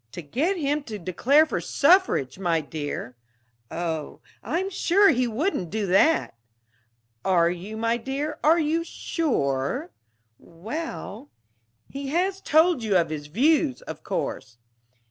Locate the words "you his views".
12.81-13.83